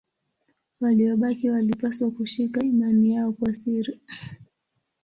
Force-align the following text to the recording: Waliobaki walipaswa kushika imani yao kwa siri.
Waliobaki 0.81 1.49
walipaswa 1.49 2.11
kushika 2.11 2.61
imani 2.63 3.13
yao 3.15 3.31
kwa 3.31 3.53
siri. 3.55 3.99